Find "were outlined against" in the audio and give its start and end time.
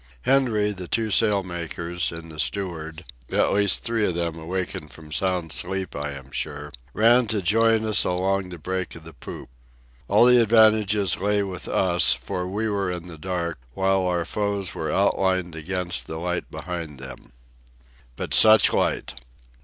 14.73-16.07